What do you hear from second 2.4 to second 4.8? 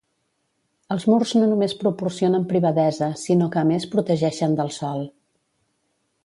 privadesa sinó que a més protegixen del